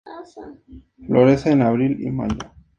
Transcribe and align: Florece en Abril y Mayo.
Florece 1.05 1.51
en 1.51 1.61
Abril 1.61 1.97
y 2.01 2.09
Mayo. 2.09 2.39